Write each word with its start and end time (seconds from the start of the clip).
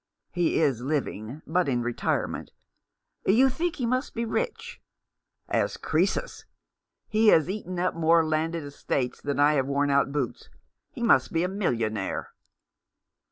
"He 0.31 0.59
is 0.59 0.81
living, 0.81 1.43
but 1.45 1.69
in 1.69 1.83
retirement. 1.83 2.53
You 3.27 3.49
think 3.51 3.75
he 3.75 3.85
must 3.85 4.15
be 4.15 4.25
rich?"" 4.25 4.81
As 5.47 5.77
Crcesus! 5.77 6.45
He 7.07 7.27
has 7.27 7.47
eaten 7.47 7.77
up 7.77 7.93
more 7.93 8.25
landed 8.25 8.63
estates 8.63 9.21
than 9.21 9.39
I 9.39 9.53
have 9.53 9.67
worn 9.67 9.91
out 9.91 10.11
boots. 10.11 10.49
He 10.89 11.03
must 11.03 11.31
be 11.31 11.43
a 11.43 11.47
millionaire." 11.47 12.31